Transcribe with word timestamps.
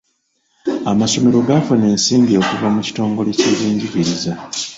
Amasomero 0.91 1.37
gaafuna 1.47 1.85
ensimbi 1.93 2.33
okuva 2.41 2.67
mu 2.75 2.81
kitongole 2.87 3.29
kyebyenjigiriza. 3.39 4.31